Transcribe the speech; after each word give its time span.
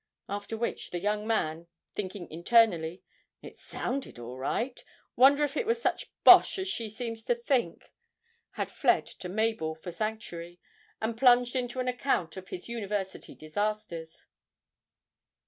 After 0.27 0.57
which 0.57 0.89
the 0.89 0.99
young 0.99 1.27
man, 1.27 1.67
thinking 1.93 2.27
internally 2.31 3.03
'it 3.43 3.55
sounded 3.55 4.17
all 4.17 4.35
right, 4.39 4.83
wonder 5.15 5.43
if 5.43 5.55
it 5.55 5.67
was 5.67 5.79
such 5.79 6.11
bosh 6.23 6.57
as 6.57 6.67
she 6.67 6.89
seems 6.89 7.23
to 7.25 7.35
think,' 7.35 7.91
had 8.53 8.71
fled 8.71 9.05
to 9.05 9.29
Mabel 9.29 9.75
for 9.75 9.91
sanctuary 9.91 10.59
and 10.99 11.15
plunged 11.15 11.55
into 11.55 11.79
an 11.79 11.87
account 11.87 12.35
of 12.35 12.47
his 12.47 12.67
University 12.67 13.35
disasters. 13.35 14.25